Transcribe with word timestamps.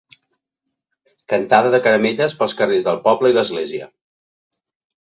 Cantada 1.33 1.75
de 1.77 1.81
caramelles 1.89 2.35
pels 2.41 2.59
carrers 2.63 2.89
del 2.91 3.01
poble 3.07 3.35
i 3.35 3.39
l'església. 3.39 3.93